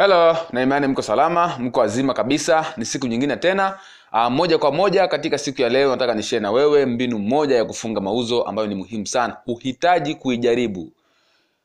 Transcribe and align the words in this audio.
Hello, 0.00 0.36
na 0.52 0.62
imani 0.62 0.86
mko 0.86 1.02
salama, 1.02 1.56
mko 1.58 1.80
wazima 1.80 2.14
kabisa. 2.14 2.74
Ni 2.76 2.84
siku 2.84 3.06
nyingine 3.06 3.36
tena. 3.36 3.78
a, 4.12 4.30
moja 4.30 4.58
kwa 4.58 4.72
moja 4.72 5.08
katika 5.08 5.38
siku 5.38 5.62
ya 5.62 5.68
leo 5.68 5.90
nataka 5.90 6.14
nishare 6.14 6.40
na 6.40 6.50
wewe 6.50 6.86
mbinu 6.86 7.18
moja 7.18 7.56
ya 7.56 7.64
kufunga 7.64 8.00
mauzo 8.00 8.42
ambayo 8.42 8.68
ni 8.68 8.74
muhimu 8.74 9.06
sana. 9.06 9.36
Huhitaji 9.44 10.14
kuijaribu. 10.14 10.92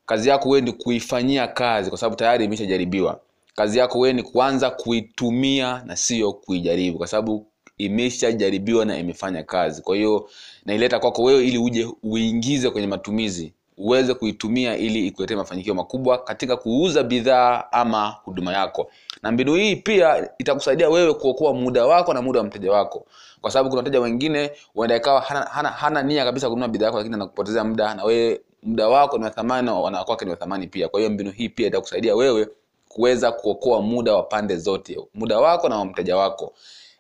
Kazi 0.06 0.30
yako 0.30 0.50
wewe 0.50 0.62
ni 0.62 0.72
kuifanyia 0.72 1.48
kazi 1.48 1.90
kwa 1.90 2.00
sababu 2.00 2.16
tayari 2.16 2.46
imeshajaribiwa. 2.46 3.20
Kazi 3.56 3.80
yako 3.80 4.00
wewe 4.00 4.14
ni 4.14 4.24
kuanza 4.24 4.70
kuitumia 4.70 5.84
na 5.86 5.96
sio 5.96 6.34
kuijaribu 6.34 6.98
kwa 6.98 7.08
sababu 7.08 7.46
imeshajaribiwa 7.78 8.86
na 8.86 8.98
imefanya 8.98 9.44
kazi. 9.44 9.82
Kwa 9.82 9.96
hiyo 9.96 10.30
naileta 10.66 11.00
kwako 11.00 11.24
wewe 11.24 11.48
ili 11.48 11.58
uje 11.58 11.88
uingize 12.04 12.70
kwenye 12.70 12.88
matumizi 12.88 13.54
uweze 13.78 14.14
kuitumia 14.14 14.78
ili 14.78 15.08
ikuletee 15.08 15.36
mafanikio 15.36 15.74
makubwa 15.74 16.18
katika 16.18 16.58
kuuza 16.58 17.04
bidhaa 17.04 17.64
ama 17.72 18.08
huduma 18.24 18.54
yako. 18.54 18.92
Na 19.24 19.32
mbinu 19.32 19.56
hii 19.56 19.76
pia 19.76 20.30
itakusaidia 20.38 20.90
wewe 20.90 21.14
kuokoa 21.14 21.54
muda 21.54 21.86
wako 21.86 22.14
na 22.14 22.22
muda 22.22 22.40
wa 22.40 22.46
mteja 22.46 22.72
wako. 22.72 23.06
Kwa 23.42 23.52
sababu 23.52 23.70
kuna 23.70 23.80
wateja 23.80 24.00
wengine 24.02 24.52
huenda 24.74 24.96
ikawa 24.96 25.22
hana, 25.22 25.42
hana, 25.42 25.70
hana 25.70 26.04
nia 26.04 26.26
kabisa 26.26 26.50
kununua 26.50 26.68
bidhaa 26.68 26.86
yako 26.86 26.98
lakini 26.98 27.16
anakupotezea 27.16 27.64
muda 27.64 27.94
na 27.96 28.04
wewe 28.04 28.42
muda 28.64 28.88
wako 28.88 29.18
ni 29.18 29.24
wa 29.24 29.30
thamani 29.30 29.66
na 29.66 29.74
wanakwake 29.74 30.26
ni 30.26 30.32
wa 30.32 30.38
thamani 30.38 30.68
pia. 30.68 30.88
Kwa 30.88 31.00
hiyo 31.00 31.12
mbinu 31.12 31.32
hii 31.32 31.50
pia 31.50 31.68
itakusaidia 31.68 32.16
wewe 32.16 32.48
kuweza 32.90 33.32
kuokoa 33.32 33.82
muda 33.82 34.16
wa 34.16 34.24
pande 34.24 34.58
zote 34.58 34.98
muda 35.14 35.40
wako 35.40 35.70
na 35.70 35.78
wa 35.78 35.86
mteja 35.86 36.18
wako. 36.18 36.54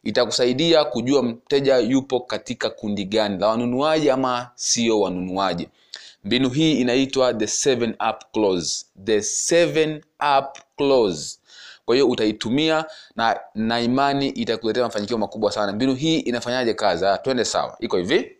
Itakusaidia 0.03 0.83
kujua 0.85 1.23
mteja 1.23 1.77
yupo 1.77 2.19
katika 2.19 2.69
kundi 2.69 3.05
gani 3.05 3.37
la 3.37 3.47
wanunuaji 3.47 4.09
ama 4.09 4.49
sio 4.55 4.99
wanunuaji 4.99 5.67
mbinu 6.25 6.49
hii 6.49 6.73
inaitwa 6.81 7.33
the 7.33 7.47
seven 7.47 7.89
up 8.09 8.21
clause. 8.33 8.85
The 9.05 9.21
seven 9.21 10.01
up 10.37 10.57
clause. 10.77 11.39
Kwa 11.85 11.95
hiyo 11.95 12.07
utaitumia 12.07 12.85
na 13.15 13.39
na 13.55 13.81
imani 13.81 14.29
itakuletea 14.29 14.83
mafanikio 14.83 15.17
makubwa 15.17 15.51
sana. 15.51 15.73
Mbinu 15.73 15.95
hii 15.95 16.19
inafanyaje 16.19 16.73
kazi? 16.73 17.05
Ah, 17.05 17.17
twende 17.17 17.45
sawa. 17.45 17.75
Iko 17.79 17.97
hivi. 17.97 18.31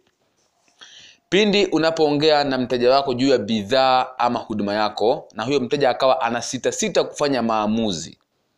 Pindi 1.30 1.66
unapoongea 1.66 2.44
na 2.44 2.58
mteja 2.58 2.92
wako 2.92 3.14
juu 3.14 3.28
ya 3.28 3.38
bidhaa 3.38 4.08
ama 4.18 4.40
huduma 4.40 4.74
yako 4.74 5.28
na 5.34 5.44
huyo 5.44 5.60
mteja 5.60 5.90
akawa 5.90 6.22
ana 6.22 6.42
sita 6.42 6.72
sita 6.72 7.04
kufanya 7.04 7.42
maamuzi 7.42 8.18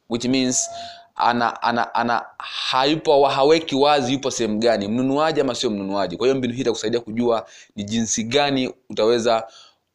which 0.09 0.25
means 0.25 0.69
ana, 1.17 1.61
ana, 1.61 1.93
ana 1.95 2.25
hayupo 2.37 3.27
haweki 3.27 3.75
wazi 3.75 4.13
yupo 4.13 4.31
sehemu 4.31 4.59
gani 4.59 4.87
mnunuaji 4.87 5.41
ama 5.41 5.55
sio 5.55 5.69
mnunuaji. 5.69 6.17
Kwa 6.17 6.27
hiyo 6.27 6.37
mbinu 6.37 6.53
hii 6.53 6.61
itakusaidia 6.61 6.99
kujua 6.99 7.45
ni 7.75 7.83
jinsi 7.83 8.23
gani 8.23 8.73
utaweza 8.89 9.47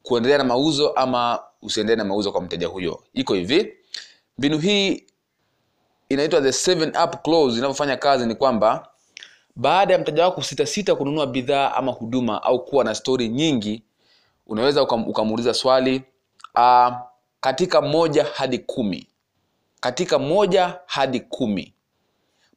kuendelea 0.02 0.38
na 0.38 0.44
mauzo 0.44 0.88
ama 0.90 1.38
usiendelee 1.62 1.96
na 1.98 2.04
mauzo 2.04 2.32
kwa 2.32 2.40
mteja 2.40 2.66
huyo. 2.66 3.02
Iko 3.14 3.34
hivi. 3.34 3.72
Mbinu 4.38 4.58
hii 4.58 5.04
inaitwa 6.08 6.40
the 6.40 6.52
seven 6.52 6.88
up 7.04 7.22
clause. 7.22 7.58
Inavyofanya 7.58 7.96
kazi 7.96 8.26
ni 8.26 8.34
kwamba 8.34 8.88
baada 9.56 9.92
ya 9.94 9.98
mteja 10.00 10.24
wako 10.24 10.42
sitasita 10.42 10.94
kununua 10.94 11.26
bidhaa 11.26 11.72
ama 11.74 11.92
huduma 11.92 12.42
au 12.42 12.64
kuwa 12.64 12.84
na 12.84 12.94
stori 12.94 13.28
nyingi 13.28 13.82
unaweza 14.46 14.82
ukamuuliza 14.82 15.54
swali 15.54 16.02
uh, 16.54 16.92
katika 17.40 17.80
moja 17.80 18.24
hadi 18.34 18.58
kumi 18.58 19.06
katika 19.82 20.18
moja 20.18 20.78
hadi 20.86 21.20
kumi. 21.20 21.74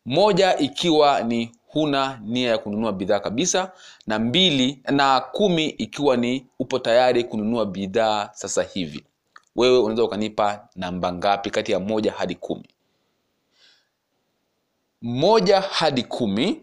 Moja 0.05 0.57
ikiwa 0.57 1.23
ni 1.23 1.51
huna 1.67 2.19
nia 2.23 2.49
ya 2.49 2.57
kununua 2.57 2.93
bidhaa 2.93 3.19
kabisa 3.19 3.71
na 4.07 4.19
mbili 4.19 4.79
na 4.91 5.19
kumi 5.19 5.65
ikiwa 5.65 6.17
ni 6.17 6.45
upo 6.59 6.79
tayari 6.79 7.23
kununua 7.23 7.65
bidhaa 7.65 8.29
sasa 8.33 8.63
hivi. 8.63 9.05
Wewe 9.55 9.77
unaweza 9.79 10.03
ukanipa 10.03 10.67
namba 10.75 11.13
ngapi 11.13 11.49
kati 11.49 11.71
ya 11.71 11.79
moja 11.79 12.11
hadi 12.11 12.35
kumi? 12.35 12.69
Moja 15.01 15.61
hadi 15.61 16.03
kumi 16.03 16.61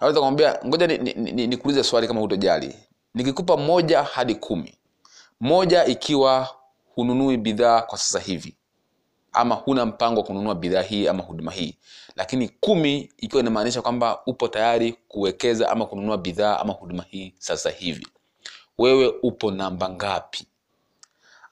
naweza 0.00 0.18
kumwambia 0.20 0.58
ngoja 0.66 0.86
nikuulize 0.86 1.32
ni, 1.32 1.46
ni, 1.46 1.76
ni 1.76 1.84
swali 1.84 2.08
kama 2.08 2.20
hutojali. 2.20 2.74
Nikikupa 3.14 3.56
moja 3.56 4.02
hadi 4.02 4.34
kumi. 4.34 4.74
Moja 5.40 5.84
ikiwa 5.84 6.48
hununui 6.94 7.36
bidhaa 7.36 7.82
kwa 7.82 7.98
sasa 7.98 8.18
hivi 8.20 8.56
ama 9.32 9.54
huna 9.54 9.86
mpango 9.86 10.20
wa 10.20 10.26
kununua 10.26 10.54
bidhaa 10.54 10.82
hii 10.82 11.08
ama 11.08 11.22
huduma 11.22 11.52
hii. 11.52 11.74
Lakini 12.16 12.48
kumi 12.48 13.12
ikiwa 13.18 13.42
inamaanisha 13.42 13.82
kwamba 13.82 14.22
upo 14.26 14.48
tayari 14.48 14.92
kuwekeza 15.08 15.70
ama 15.70 15.86
kununua 15.86 16.18
bidhaa 16.18 16.58
ama 16.58 16.72
huduma 16.72 17.04
hii 17.10 17.34
sasa 17.38 17.70
hivi. 17.70 18.06
Wewe 18.78 19.14
upo 19.22 19.50
namba 19.50 19.88
ngapi? 19.90 20.46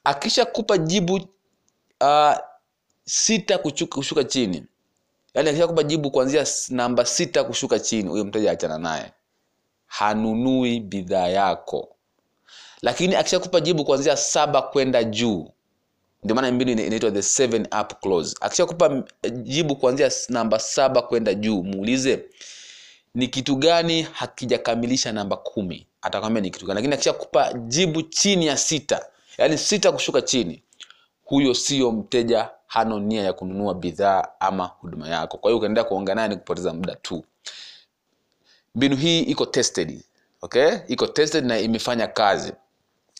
Akishakupa 0.04 0.78
jibu 0.78 1.14
uh, 2.00 2.34
sita 3.04 3.58
kuchuka, 3.58 3.94
kushuka 3.96 4.24
chini. 4.24 4.64
Yaani 5.34 5.48
akishakupa 5.48 5.82
jibu 5.82 6.10
kuanzia 6.10 6.46
namba 6.68 7.04
sita 7.04 7.44
kushuka 7.44 7.78
chini 7.78 8.08
huyo 8.08 8.24
mteja 8.24 8.50
achana 8.50 8.78
naye. 8.78 9.12
Hanunui 9.86 10.80
bidhaa 10.80 11.28
yako. 11.28 11.88
Lakini 12.82 13.14
akishakupa 13.14 13.60
jibu 13.60 13.84
kuanzia 13.84 14.16
saba 14.16 14.62
kwenda 14.62 15.04
juu 15.04 15.50
ndio 16.28 16.34
maana 16.36 16.52
mbinu 16.52 16.70
inaitwa 16.70 17.10
the 17.10 17.22
seven 17.22 17.68
up 17.80 17.92
clause. 18.02 18.36
Akishakupa 18.40 19.02
jibu 19.42 19.76
kuanzia 19.76 20.10
namba 20.28 20.58
saba 20.58 21.02
kwenda 21.02 21.34
juu 21.34 21.62
muulize 21.62 22.24
ni 23.14 23.28
kitu 23.28 23.56
gani 23.56 24.02
hakijakamilisha 24.02 25.12
namba 25.12 25.36
kumi? 25.36 25.86
Atakwambia 26.02 26.40
ni 26.42 26.50
kitu 26.50 26.66
gani. 26.66 26.74
Lakini 26.76 26.94
akishakupa 26.94 27.52
jibu 27.52 28.02
chini 28.02 28.46
ya 28.46 28.56
sita 28.56 29.06
yaani 29.38 29.58
sita 29.58 29.92
kushuka 29.92 30.22
chini 30.22 30.62
huyo 31.24 31.54
sio 31.54 31.92
mteja 31.92 32.50
hano 32.66 33.00
nia 33.00 33.22
ya 33.22 33.32
kununua 33.32 33.74
bidhaa 33.74 34.28
ama 34.40 34.64
huduma 34.64 35.08
yako. 35.08 35.38
Kwa 35.38 35.50
hiyo 35.50 35.58
ukaendelea 35.58 35.84
kuongea 35.84 36.14
naye 36.14 36.28
ni 36.28 36.36
kupoteza 36.36 36.72
muda 36.74 36.94
tu. 36.94 37.24
Mbinu 38.74 38.96
hii 38.96 39.20
iko 39.20 39.46
tested 39.46 40.02
okay? 40.42 40.70
Iko 40.88 41.06
tested 41.06 41.44
na 41.44 41.58
imefanya 41.58 42.06
kazi 42.06 42.52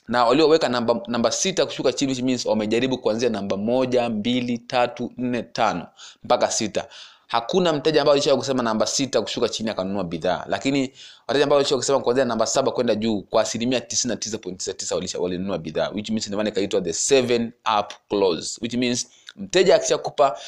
na 0.08 0.24
walioweka 0.24 0.69
namba, 0.69 1.00
namba 1.06 1.30
sita 1.30 1.66
kushuka 1.66 1.92
chini 1.92 2.12
which 2.12 2.22
means 2.22 2.46
wamejaribu 2.46 2.98
kuanzia 2.98 3.28
namba 3.28 3.56
moja 3.56 4.08
mbili 4.08 4.58
tatu 4.58 5.12
nne 5.16 5.42
tano 5.42 5.86
mpaka 6.24 6.50
sita. 6.50 6.86
Hakuna 7.26 7.72
mteja 7.72 8.00
ambaye 8.00 8.12
alishawahi 8.14 8.38
kusema 8.41 8.62
namba 8.62 8.86
sita 8.86 9.22
kushuka 9.22 9.48
chini 9.48 9.70
akanunua 9.70 10.04
bidhaa. 10.04 10.44
Lakini 10.48 10.92
wateja 11.26 11.44
ambao 11.44 11.56
walishawahi 11.56 11.80
kusema 11.80 12.00
kuanzia 12.00 12.24
namba 12.24 12.46
saba 12.46 12.72
kwenda 12.72 12.94
juu 12.94 13.22
kwa 13.22 13.42
asilimia 13.42 13.78
99.99 13.78 14.94
walisha 14.94 15.19
walinunua 15.19 15.58
bidhaa 15.58 15.88
which 15.91 16.10
means 16.10 16.26
ndio 16.26 16.36
maana 16.36 16.50
ikaitwa 16.50 16.80
the 16.80 16.92
seven 16.92 17.52
up 17.78 17.92
clause 18.08 18.58
which 18.62 18.75
means 18.75 19.06
mteja 19.36 19.75
akishakupa 19.75 20.38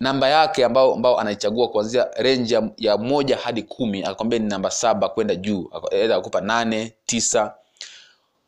namba 0.00 0.28
yake 0.28 0.64
ambao, 0.64 0.94
ambao 0.94 1.20
anaichagua 1.20 1.68
kuanzia 1.68 2.06
range 2.16 2.54
ya, 2.54 2.70
ya 2.76 2.96
moja 2.98 3.36
hadi 3.36 3.62
kumi 3.62 4.02
akakwambia 4.02 4.38
ni 4.38 4.46
namba 4.48 4.70
saba 4.70 5.08
kwenda 5.08 5.34
juu 5.34 5.70
aidha 5.92 6.16
akupa 6.16 6.40
nane 6.40 6.92
tisa 7.06 7.54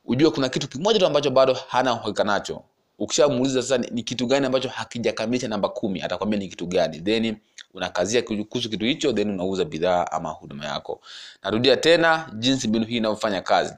ujue 0.08 0.30
kuna 0.30 0.48
kitu 0.48 0.68
kimoja 0.68 0.98
tu 0.98 1.06
ambacho 1.06 1.30
bado 1.30 1.56
hana 1.68 1.92
uhakika 1.94 2.24
nacho. 2.24 2.62
Ukishamuuliza 2.98 3.62
sasa 3.62 3.78
ni, 3.78 4.02
kitu 4.02 4.26
gani 4.26 4.46
ambacho 4.46 4.68
hakijakamilisha 4.68 5.48
namba 5.48 5.68
kumi 5.68 6.02
atakwambia 6.02 6.38
ni 6.38 6.48
kitu 6.48 6.66
gani. 6.66 7.00
Then 7.00 7.36
unakazia 7.74 8.22
kuhusu 8.22 8.70
kitu 8.70 8.84
hicho 8.84 9.12
then 9.12 9.30
unauza 9.30 9.64
bidhaa 9.64 10.06
ama 10.10 10.28
huduma 10.30 10.64
yako. 10.66 11.00
Narudia 11.42 11.76
tena 11.76 12.30
jinsi 12.38 12.68
mbinu 12.68 12.84
hii 12.86 12.96
inavyofanya 12.96 13.42
kazi. 13.42 13.74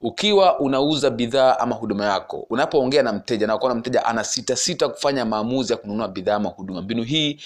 Ukiwa 0.00 0.60
unauza 0.60 1.10
bidhaa 1.10 1.58
ama 1.58 1.74
huduma 1.74 2.04
yako 2.04 2.46
unapoongea 2.50 3.02
na 3.02 3.12
mteja 3.12 3.46
na 3.46 3.56
ukaona 3.56 3.74
mteja 3.74 4.04
ana 4.04 4.24
sita 4.24 4.56
sita 4.56 4.88
kufanya 4.88 5.24
maamuzi 5.24 5.72
ya 5.72 5.76
kununua 5.78 6.08
bidhaa 6.08 6.34
ama 6.34 6.48
huduma 6.48 6.82
mbinu 6.82 7.02
hii 7.02 7.40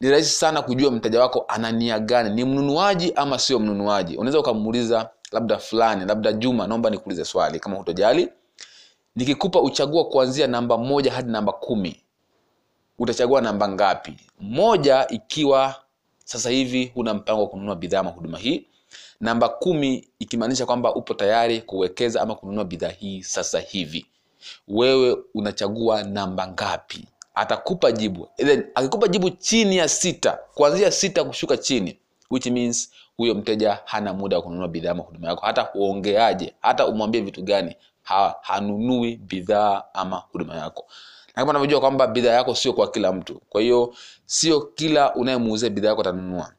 ni 0.00 0.10
rahisi 0.10 0.30
sana 0.30 0.62
kujua 0.62 0.90
mteja 0.90 1.20
wako 1.20 1.44
ana 1.48 1.72
nia 1.72 1.98
gani. 1.98 2.30
Ni 2.34 2.44
mnunuaji 2.44 3.12
ama 3.16 3.38
sio 3.38 3.58
mnunuaji. 3.58 4.16
Unaweza 4.16 4.40
ukamuuliza 4.40 5.10
labda 5.32 5.58
fulani 5.58 6.04
labda 6.04 6.32
juma 6.32 6.66
naomba 6.66 6.90
nikuulize 6.90 7.24
swali 7.24 7.60
kama 7.60 7.76
hutojali. 7.76 8.28
Nikikupa 9.16 9.60
uchagua 9.60 10.04
kuanzia 10.08 10.46
namba 10.46 10.78
moja 10.78 11.12
hadi 11.12 11.32
namba 11.32 11.52
kumi 11.52 12.00
utachagua 12.98 13.40
namba 13.40 13.68
ngapi? 13.68 14.16
Moja 14.40 15.08
ikiwa 15.08 15.74
sasa 16.24 16.50
hivi 16.50 16.92
huna 16.94 17.14
mpango 17.14 17.40
wa 17.42 17.48
kununua 17.48 17.76
bidhaa 17.76 18.00
ama 18.00 18.10
huduma 18.10 18.38
hii. 18.38 18.66
Namba 19.20 19.48
kumi 19.48 20.08
ikimaanisha 20.18 20.66
kwamba 20.66 20.94
upo 20.94 21.14
tayari 21.14 21.60
kuwekeza 21.60 22.20
ama 22.22 22.34
kununua 22.34 22.64
bidhaa 22.64 22.88
hii 22.88 23.22
sasa 23.22 23.60
hivi. 23.60 24.06
Wewe 24.68 25.16
unachagua 25.34 26.02
namba 26.02 26.48
ngapi? 26.48 27.08
Atakupa 27.34 27.92
jibu. 27.92 28.28
Then 28.36 28.64
akikupa 28.74 29.08
jibu 29.08 29.30
chini 29.30 29.76
ya 29.76 29.88
sita 29.88 30.38
kuanzia 30.54 30.90
sita 30.90 31.24
kushuka 31.24 31.56
chini 31.56 31.98
which 32.30 32.46
means 32.46 32.90
huyo 33.16 33.34
mteja 33.34 33.78
hana 33.84 34.12
muda 34.14 34.36
wa 34.36 34.42
kununua 34.42 34.68
bidhaa 34.68 34.90
ama 34.90 35.02
huduma 35.02 35.28
yako. 35.28 35.46
Hata 35.46 35.62
huongeaje 35.62 36.54
hata 36.60 36.86
umwambie 36.86 37.20
vitu 37.20 37.42
gani 37.42 37.76
ha, 38.02 38.34
hanunui 38.42 39.16
bidhaa 39.16 39.82
ama 39.94 40.16
huduma 40.16 40.56
yako. 40.56 40.86
Na 41.28 41.32
kama 41.34 41.50
unavyojua 41.50 41.80
kwamba 41.80 42.06
bidhaa 42.06 42.32
yako 42.32 42.54
sio 42.54 42.72
kwa 42.72 42.90
kila 42.90 43.12
mtu 43.12 43.40
kwa 43.48 43.60
hiyo 43.60 43.94
sio 44.26 44.60
kila 44.60 45.14
unayemuuzia 45.14 45.70
bidhaa 45.70 45.88
yako 45.88 46.00
atanunua. 46.00 46.52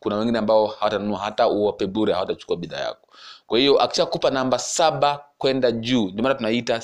Kuna 0.00 0.16
wengine 0.16 0.38
ambao 0.38 0.66
hawatanunua 0.66 1.18
hata 1.18 1.48
uwape 1.48 1.86
bure 1.86 2.12
hawatachukua 2.12 2.56
bidhaa 2.56 2.80
yako. 2.80 3.08
Kwa 3.46 3.58
hiyo 3.58 3.80
akishakupa 3.82 4.30
namba 4.30 4.58
saba 4.58 5.24
kwenda 5.38 5.72
juu 5.72 6.08
ndio 6.08 6.22
maana 6.22 6.34
tunaita 6.34 6.78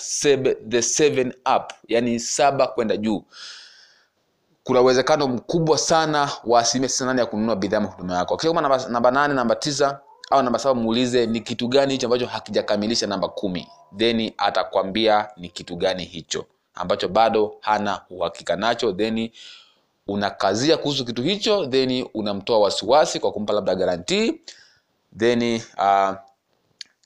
the 0.69 0.83
seven 0.83 1.35
up 1.57 1.73
yani 1.89 2.21
saba 2.21 2.67
kwenda 2.67 2.97
juu 2.97 3.25
kuna 4.69 4.81
uwezekano 4.81 5.29
mkubwa 5.29 5.79
sana 5.79 6.31
wa 6.45 6.61
asilimia 6.61 6.89
tisini 6.89 7.07
nane 7.07 7.21
ya 7.21 7.27
kununua 7.27 7.57
bidhaa 7.57 7.81
mahuduma 7.81 8.17
yako. 8.17 8.37
Kisha 8.37 8.53
namba, 8.53 8.89
namba 8.89 9.11
nane 9.11 9.35
namba 9.35 9.55
tisa 9.55 10.01
au 10.31 10.43
namba 10.43 10.59
saba 10.59 10.75
muulize 10.81 11.27
ni 11.27 11.41
kitu 11.41 11.69
gani 11.69 11.93
hicho 11.93 12.07
ambacho 12.07 12.27
hakijakamilisha 12.27 13.07
namba 13.07 13.29
kumi. 13.29 13.69
Then 13.97 14.33
atakwambia 14.39 15.29
ni 15.37 15.49
kitu 15.49 15.77
gani 15.77 16.05
hicho 16.05 16.45
ambacho 16.75 17.09
bado 17.09 17.55
hana 17.61 18.01
uhakika 18.11 18.57
nacho. 18.57 18.93
Then 18.93 19.31
unakazia 20.07 20.77
kuhusu 20.77 21.05
kitu 21.05 21.23
hicho 21.23 21.67
then 21.67 22.07
unamtoa 22.15 22.59
wasiwasi 22.59 23.21
kwa 23.21 23.33
kumpa 23.33 23.53
labda 23.53 23.75
garantii 23.75 24.41
then 25.19 25.61
uh, 25.79 26.11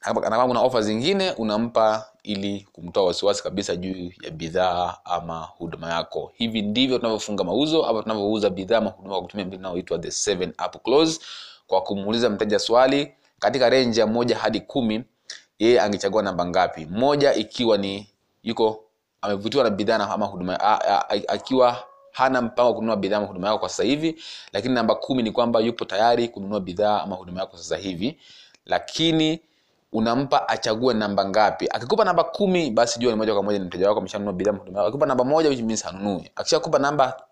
kama 0.02 0.20
kama 0.20 0.46
kuna 0.46 0.60
ofa 0.60 0.82
zingine 0.82 1.30
unampa 1.30 2.08
ili 2.22 2.68
kumtoa 2.72 3.04
wasiwasi 3.06 3.42
kabisa 3.42 3.76
juu 3.76 4.10
ya 4.22 4.30
bidhaa 4.30 4.96
ama 5.04 5.40
huduma 5.40 5.90
yako. 5.92 6.32
Hivi 6.34 6.62
ndivyo 6.62 6.98
tunavyofunga 6.98 7.44
mauzo 7.44 7.86
ama 7.86 8.02
tunavyouza 8.02 8.50
bidhaa 8.50 8.78
ama 8.78 8.90
huduma 8.90 9.14
kwa 9.14 9.22
kutumia 9.22 9.46
mbinu 9.46 9.60
inayoitwa 9.60 9.98
the 9.98 10.10
seven 10.10 10.48
up 10.66 10.82
clause 10.82 11.20
kwa 11.66 11.80
kumuuliza 11.82 12.30
mteja 12.30 12.58
swali 12.58 13.12
katika 13.38 13.70
renji 13.70 14.00
ya 14.00 14.06
moja 14.06 14.36
hadi 14.38 14.60
kumi 14.60 15.04
yeye 15.58 15.80
angechagua 15.80 16.22
namba 16.22 16.46
ngapi? 16.46 16.86
Moja 16.90 17.34
ikiwa 17.34 17.78
ni 17.78 18.06
yuko 18.42 18.84
amevutiwa 19.22 19.64
na 19.64 19.70
bidhaa 19.70 19.98
na- 19.98 20.10
ama 20.10 20.26
huduma 20.26 20.60
akiwa 21.28 21.84
hana 22.12 22.42
mpango 22.42 22.68
wa 22.68 22.74
kununua 22.74 22.96
bidhaa 22.96 23.16
ama 23.16 23.26
huduma 23.26 23.46
yako 23.46 23.58
kwa 23.58 23.68
sasa 23.68 23.82
hivi 23.84 24.22
lakini 24.52 24.74
namba 24.74 24.94
kumi 24.94 25.22
ni 25.22 25.30
kwamba 25.30 25.60
yupo 25.60 25.84
tayari 25.84 26.28
kununua 26.28 26.60
bidhaa 26.60 27.00
ama 27.02 27.16
huduma 27.16 27.40
yako 27.40 27.56
sasa 27.56 27.76
hivi. 27.76 28.18
Lakini 28.66 29.40
unampa 29.92 30.48
achague 30.48 30.94
namba 30.94 31.24
ngapi. 31.28 31.68
Akikupa 31.70 32.04
namba 32.04 32.24
kumi 32.24 32.70
basi 32.70 33.00
jua 33.00 33.12
ni 33.12 33.18
moja 33.18 33.32
kwa 33.34 33.42
moja 33.42 33.58
ni 33.58 33.64
mteja 33.64 33.88
wako 33.88 34.00
ameshanunua 34.00 34.32
bidhaa 34.32 34.52
mhudumu 34.52 34.68
huduma 34.70 34.82
akikupa 34.86 35.06
namba 35.06 35.24
moja 35.24 35.48
which 35.48 35.60
means 35.60 35.84
hanunui 35.84 36.30
akishakupa 36.36 36.78
namba 36.78 37.22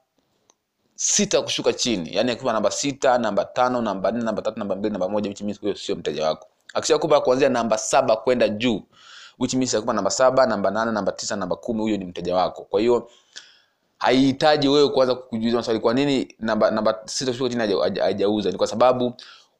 sita 0.95 1.43
kushuka 1.43 1.73
chini 1.73 2.17
yani 2.17 2.31
akikupa 2.31 2.53
namba 2.53 2.71
sita 2.71 3.19
namba 3.19 3.45
tano 3.45 3.83
namba 3.83 4.11
nne 4.13 4.25
namba 4.25 4.43
tatu 4.43 4.59
namba 4.59 4.77
mbili 4.77 4.93
namba 4.93 5.09
moja 5.09 5.29
which 5.29 5.41
means 5.43 5.61
huyo 5.61 5.75
sio 5.75 5.97
mteja 5.97 6.27
wako. 6.27 6.47
Akishakupa 6.75 7.21
kuanzia 7.21 7.49
namba 7.49 7.79
saba 7.79 8.17
kwenda 8.17 8.49
juu 8.49 8.83
which 9.39 9.55
means 9.55 9.75
akikupa 9.75 9.93
namba 9.93 10.11
saba 10.11 10.47
namba 10.47 10.71
nane 10.71 10.93
namba 10.93 11.13
tisa 11.13 11.37
namba 11.37 11.57
kumi 11.57 11.81
huyo 11.81 11.97
ni 11.97 12.05
mteja 12.05 12.35
wako. 12.37 12.63
Kwa 12.65 12.81
hiyo 12.81 13.11
haihitaji 13.99 14.69
wewe 14.69 14.89
kuanza 14.89 15.15
kujiuliza 15.15 15.57
maswali 15.57 15.81
kwa 15.81 15.95
nini 15.95 16.35
namba 16.39 16.71
namba 16.71 16.99
sita 17.05 17.31
kushuka 17.31 17.51
chini 17.51 17.61
haja- 17.61 17.83
haja- 17.83 18.03
hajauza? 18.05 18.51
Ni 18.51 18.57
kwa 18.57 18.67
sababu 18.67 19.15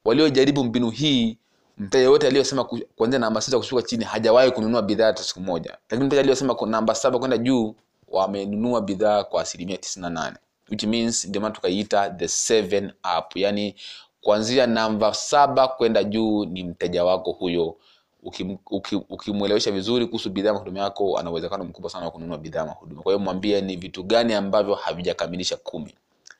waliojaribu 0.05 0.63
mbinu 0.63 0.89
hii 0.89 1.37
mteja 1.77 2.03
yote 2.03 2.27
aliyosema 2.27 2.63
kuanzia 2.95 3.19
namba 3.19 3.41
sita 3.41 3.57
kushuka 3.57 3.81
chini 3.81 4.03
hajawahi 4.05 4.51
kununua 4.51 4.81
bidhaa 4.81 5.05
hata 5.05 5.23
siku 5.23 5.39
moja. 5.39 5.77
Lakini 5.89 6.07
mteja 6.07 6.19
aliyosema 6.19 6.55
namba 6.67 6.95
saba 6.95 7.19
kwenda 7.19 7.37
juu 7.37 7.75
wamenunua 8.07 8.81
bidhaa 8.81 9.23
kwa 9.23 9.41
asilimia 9.41 9.77
tisini 9.77 10.01
na 10.03 10.09
nane. 10.09 10.37
Which 10.69 10.83
means 10.83 11.25
ndio 11.25 11.41
maana 11.41 11.55
tukaiita 11.55 12.09
the 12.09 12.27
seven 12.27 12.91
up. 13.19 13.35
Yani 13.35 13.75
kuanzia 14.21 14.67
namba 14.67 15.13
saba 15.13 15.67
kwenda 15.67 16.03
juu 16.03 16.45
ni 16.45 16.63
mteja 16.63 17.03
wako 17.03 17.31
huyo. 17.31 17.75
Ukimwelewesha 18.23 19.69
uki, 19.69 19.69
uki 19.69 19.71
vizuri 19.71 20.05
kuhusu 20.05 20.29
bidhaa 20.29 20.53
mahudumu 20.53 20.77
yako 20.77 21.17
ana 21.17 21.31
uwezekano 21.31 21.63
mkubwa 21.63 21.89
sana 21.91 22.05
wa 22.05 22.11
kununua 22.11 22.37
bidhaa 22.37 22.65
mahudumu. 22.65 23.03
Kwa 23.03 23.11
hiyo 23.13 23.19
mwambie 23.19 23.61
ni 23.61 23.75
vitu 23.75 24.03
gani 24.03 24.33
ambavyo 24.33 24.75
havijakamilisha 24.75 25.57
kumi 25.57 25.95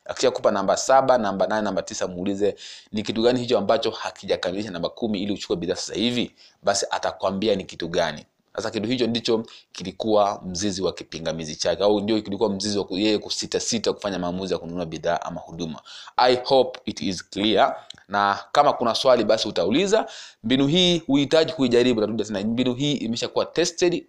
akishakupa 0.05 0.51
namba 0.51 0.77
saba 0.77 1.17
namba 1.17 1.47
nane 1.47 1.61
namba 1.61 1.81
tisa 1.81 2.07
muulize 2.07 2.55
ni 2.91 3.03
kitu 3.03 3.21
gani 3.21 3.39
hicho 3.39 3.57
ambacho 3.57 3.91
hakijakamilisha 3.91 4.71
namba 4.71 4.89
kumi 4.89 5.19
ili 5.23 5.33
uchukue 5.33 5.55
bidhaa 5.55 5.75
sasa 5.75 5.93
hivi? 5.93 6.35
Basi 6.63 6.85
atakwambia 6.91 7.55
ni 7.55 7.63
kitu 7.63 7.87
gani. 7.87 8.25
Sasa 8.55 8.71
kitu 8.71 8.87
hicho 8.87 9.07
ndicho 9.07 9.45
kilikuwa 9.71 10.41
mzizi 10.45 10.81
wa 10.81 10.93
kipingamizi 10.93 11.55
chake 11.55 11.83
au 11.83 12.01
ndio 12.01 12.21
kilikuwa 12.21 12.49
mzizi 12.49 12.79
wa 12.79 12.85
yeye 12.89 13.17
kusitasita 13.17 13.93
kufanya 13.93 14.19
maamuzi 14.19 14.53
ya 14.53 14.59
kununua 14.59 14.85
bidhaa 14.85 15.19
ama 15.21 15.41
huduma. 15.41 15.81
I 16.17 16.35
hope 16.43 16.79
it 16.85 17.01
is 17.01 17.29
clear. 17.29 17.75
Na 18.07 18.39
kama 18.51 18.73
kuna 18.73 18.95
swali 18.95 19.23
basi 19.23 19.47
utauliza. 19.47 20.05
Mbinu 20.43 20.67
hii 20.67 20.99
huhitaji 20.99 21.53
kuijaribu 21.53 22.07
tena. 22.23 22.39
Mbinu 22.43 22.73
hii 22.73 22.93
imeshakuwa 22.93 23.45
tested. 23.45 24.05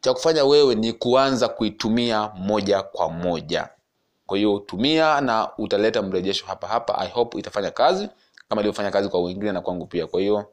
Cha 0.00 0.12
kufanya 0.14 0.44
wewe 0.44 0.74
ni 0.74 0.92
kuanza 0.92 1.48
kuitumia 1.48 2.28
moja 2.36 2.82
kwa 2.82 3.10
moja 3.10 3.68
kwa 4.26 4.36
hiyo 4.36 4.58
tumia 4.58 5.20
na 5.20 5.56
utaleta 5.58 6.02
mrejesho 6.02 6.46
hapa 6.46 6.66
hapa. 6.66 6.98
I 6.98 7.08
hope 7.10 7.38
itafanya 7.38 7.70
kazi 7.70 8.08
kama 8.48 8.60
ilivyofanya 8.62 8.90
kazi 8.90 9.08
kwa 9.08 9.22
wengine 9.22 9.52
na 9.52 9.60
kwangu 9.60 9.86
pia. 9.86 10.06
Kwa 10.06 10.20
hiyo 10.20 10.52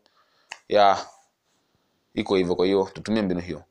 ya 0.70 0.98
iko 2.14 2.36
hivyo. 2.36 2.56
Kwa 2.56 2.66
hiyo 2.66 2.90
tutumie 2.94 3.22
mbinu 3.22 3.40
hiyo 3.42 3.64